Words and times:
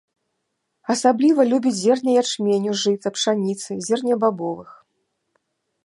Асабліва 0.93 1.41
любіць 1.51 1.75
зерне 1.79 2.11
ячменю, 2.23 2.71
жыта, 2.85 3.07
пшаніцы, 3.19 3.71
зернебабовых. 3.91 4.69